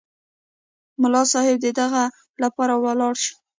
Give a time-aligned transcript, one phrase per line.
[1.01, 2.03] ملا صیب د دعا
[2.43, 3.35] لپاره ولاړ شو.